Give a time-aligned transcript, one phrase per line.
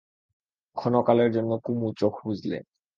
[0.77, 2.57] ক্ষণকালের জন্যে কুমু চোখ বুজলে।